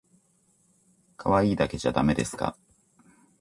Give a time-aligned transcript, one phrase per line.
[1.15, 2.57] かわいいだけじゃだめですか？